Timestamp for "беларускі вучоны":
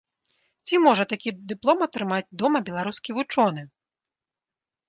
2.71-3.67